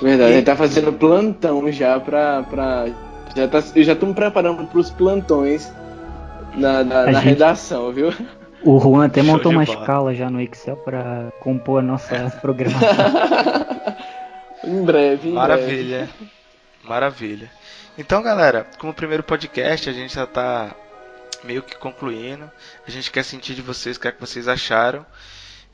[0.01, 0.35] Verdade, e...
[0.35, 2.87] a gente tá fazendo plantão já para pra
[3.35, 5.73] já tá, eu já estou me preparando para os plantões
[6.55, 8.13] na, na, na gente, redação, viu?
[8.63, 9.81] O Juan até montou uma bola.
[9.81, 12.89] escala já no Excel para compor a nossa programação.
[14.65, 15.99] em breve, em Maravilha.
[15.99, 16.33] Breve.
[16.85, 17.51] Maravilha.
[17.97, 20.75] Então, galera, como primeiro podcast, a gente já está
[21.45, 22.51] meio que concluindo.
[22.87, 25.05] A gente quer sentir de vocês o que é que vocês acharam.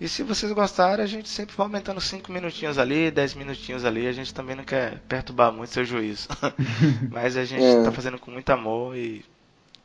[0.01, 4.07] E se vocês gostarem, a gente sempre vai aumentando 5 minutinhos ali, 10 minutinhos ali.
[4.07, 6.29] A gente também não quer perturbar muito seu juízo.
[7.11, 7.93] Mas a gente está é.
[7.93, 9.25] fazendo com muito amor e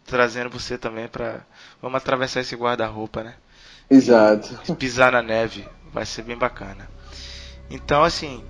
[0.05, 1.41] trazendo você também para
[1.81, 3.33] Vamos atravessar esse guarda-roupa, né?
[3.89, 4.59] Exato.
[4.69, 5.67] E pisar na neve.
[5.91, 6.87] Vai ser bem bacana.
[7.69, 8.43] Então, assim,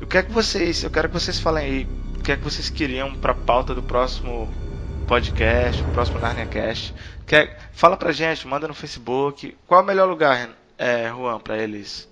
[0.00, 1.88] eu quero que vocês, eu quero que vocês falem aí
[2.18, 4.52] o que é que vocês queriam para a pauta do próximo
[5.06, 6.94] podcast, o próximo NarniaCast.
[7.26, 9.56] Quer, fala pra gente, manda no Facebook.
[9.66, 12.08] Qual é o melhor lugar, é, Juan, para eles,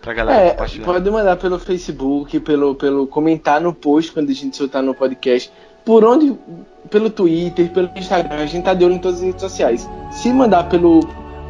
[0.00, 0.84] pra galera é, compartilhar?
[0.84, 5.52] Pode mandar pelo Facebook, pelo, pelo comentar no post quando a gente soltar no podcast.
[5.84, 6.36] Por onde,
[6.90, 9.88] pelo Twitter, pelo Instagram, a gente tá de olho em todas as redes sociais.
[10.10, 11.00] Se mandar pelo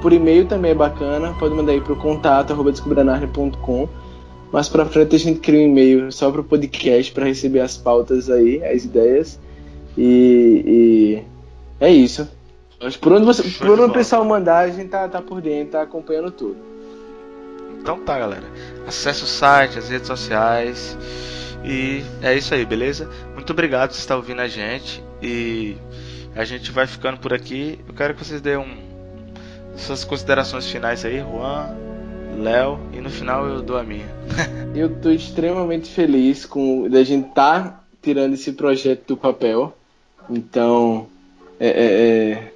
[0.00, 2.72] por e-mail também é bacana, pode mandar aí pro contato arroba.
[4.52, 8.28] Mais pra frente a gente cria um e-mail só pro podcast para receber as pautas
[8.28, 9.38] aí, as ideias.
[9.96, 11.22] E, e
[11.80, 12.28] é isso.
[13.00, 15.82] Por onde, você, por onde o pessoal mandar, a gente tá, tá por dentro, tá
[15.82, 16.56] acompanhando tudo.
[17.80, 18.44] Então tá, galera.
[18.86, 20.96] Acesse o site, as redes sociais.
[21.64, 23.08] E é isso aí, beleza?
[23.34, 25.02] Muito obrigado por estar ouvindo a gente.
[25.22, 25.76] E
[26.34, 27.78] a gente vai ficando por aqui.
[27.86, 28.76] Eu quero que vocês dêem um,
[29.76, 31.70] suas considerações finais aí, Juan,
[32.36, 34.08] Léo, e no final eu dou a minha.
[34.74, 39.76] eu tô extremamente feliz com a gente tá tirando esse projeto do papel.
[40.28, 41.06] Então,
[41.60, 42.51] é, é, é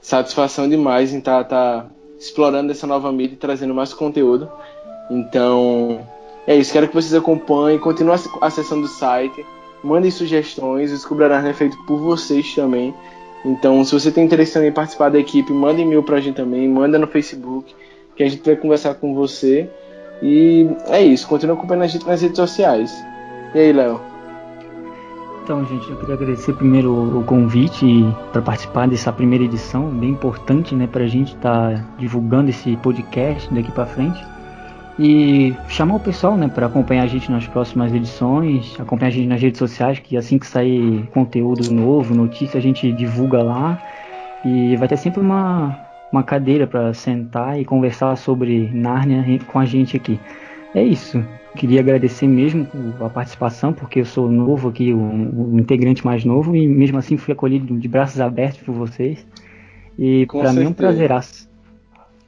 [0.00, 1.86] satisfação demais em estar tá, tá
[2.18, 4.50] explorando essa nova mídia e trazendo mais conteúdo.
[5.10, 6.00] Então,
[6.46, 6.72] é isso.
[6.72, 9.44] Quero que vocês acompanhem, continuem acessando o site,
[9.82, 10.90] mandem sugestões.
[10.90, 12.94] O Descobrirá é feito por vocês também.
[13.44, 16.68] Então, se você tem interesse também em participar da equipe, manda e-mail pra gente também,
[16.68, 17.74] manda no Facebook,
[18.16, 19.68] que a gente vai conversar com você.
[20.20, 21.28] E é isso.
[21.28, 22.92] Continue acompanhando a gente nas redes sociais.
[23.54, 24.07] E aí, Léo?
[25.48, 30.74] Então, gente, eu queria agradecer primeiro o convite para participar dessa primeira edição, bem importante,
[30.74, 34.22] né, para a gente estar tá divulgando esse podcast daqui para frente.
[34.98, 39.26] E chamar o pessoal, né, para acompanhar a gente nas próximas edições, acompanhar a gente
[39.26, 43.82] nas redes sociais, que assim que sair conteúdo novo, notícia, a gente divulga lá.
[44.44, 45.80] E vai ter sempre uma,
[46.12, 50.20] uma cadeira para sentar e conversar sobre Nárnia com a gente aqui.
[50.74, 51.24] É isso
[51.56, 52.68] queria agradecer mesmo
[53.00, 57.16] a participação, porque eu sou novo aqui, um, um integrante mais novo, e mesmo assim
[57.16, 59.26] fui acolhido de braços abertos por vocês.
[59.98, 61.48] E para mim é um prazeraço.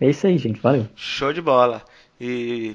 [0.01, 0.61] É isso aí, gente.
[0.61, 0.87] Valeu.
[0.97, 1.83] Show de bola.
[2.21, 2.75] E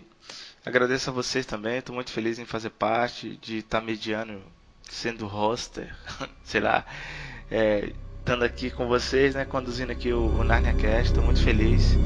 [0.65, 1.77] agradeço a vocês também.
[1.77, 4.39] Estou muito feliz em fazer parte, de estar tá mediando,
[4.83, 5.93] sendo hoster,
[6.43, 6.85] sei lá,
[7.51, 11.09] é, estando aqui com vocês, né, conduzindo aqui o, o NarniaCast.
[11.09, 11.97] Estou muito feliz.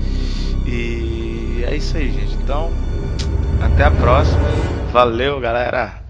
[0.66, 2.34] E é isso aí, gente.
[2.36, 2.72] Então,
[3.62, 4.48] Até a próxima.
[4.92, 6.09] Valeu, galera.